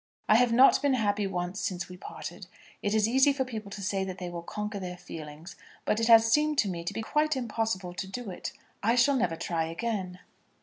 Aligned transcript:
I 0.27 0.33
have 0.37 0.51
not 0.51 0.81
been 0.81 0.95
happy 0.95 1.27
once 1.27 1.59
since 1.61 1.87
we 1.87 1.95
parted. 1.95 2.47
It 2.81 2.95
is 2.95 3.07
easy 3.07 3.31
for 3.31 3.45
people 3.45 3.69
to 3.69 3.83
say 3.83 4.03
that 4.03 4.17
they 4.17 4.31
will 4.31 4.41
conquer 4.41 4.79
their 4.79 4.97
feelings, 4.97 5.55
but 5.85 5.99
it 5.99 6.07
has 6.07 6.25
seemed 6.31 6.57
to 6.57 6.67
me 6.67 6.83
to 6.85 6.91
be 6.95 7.03
quite 7.03 7.35
impossible 7.35 7.93
to 7.93 8.07
do 8.07 8.31
it. 8.31 8.51
I 8.81 8.95
shall 8.95 9.15
never 9.15 9.35
try 9.35 9.65
again. 9.65 10.17